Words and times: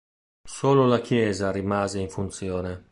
Solo 0.55 0.87
la 0.87 0.99
chiesa 0.99 1.51
rimase 1.51 1.99
in 1.99 2.09
funzione. 2.09 2.79